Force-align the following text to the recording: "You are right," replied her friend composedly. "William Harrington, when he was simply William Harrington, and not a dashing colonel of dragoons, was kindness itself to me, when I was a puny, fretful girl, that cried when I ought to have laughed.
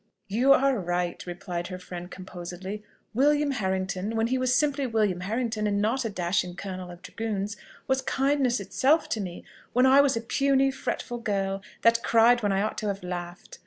"You 0.27 0.51
are 0.51 0.79
right," 0.79 1.23
replied 1.27 1.67
her 1.67 1.77
friend 1.77 2.09
composedly. 2.09 2.81
"William 3.13 3.51
Harrington, 3.51 4.15
when 4.15 4.25
he 4.25 4.37
was 4.39 4.55
simply 4.55 4.87
William 4.87 5.19
Harrington, 5.19 5.67
and 5.67 5.79
not 5.79 6.05
a 6.05 6.09
dashing 6.09 6.55
colonel 6.55 6.89
of 6.89 7.03
dragoons, 7.03 7.55
was 7.85 8.01
kindness 8.01 8.59
itself 8.59 9.07
to 9.09 9.21
me, 9.21 9.45
when 9.73 9.85
I 9.85 10.01
was 10.01 10.17
a 10.17 10.21
puny, 10.21 10.71
fretful 10.71 11.19
girl, 11.19 11.61
that 11.83 12.01
cried 12.01 12.41
when 12.41 12.51
I 12.51 12.63
ought 12.63 12.79
to 12.79 12.87
have 12.87 13.03
laughed. 13.03 13.59